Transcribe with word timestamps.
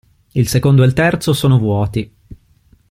Il 0.31 0.47
secondo 0.47 0.81
e 0.81 0.87
il 0.87 0.93
terzo 0.93 1.31
sono 1.31 1.59
vuoti. 1.59 2.11